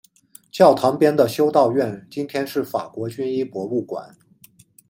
[0.51, 4.17] 教堂边的修道院今天是法国军医博物馆。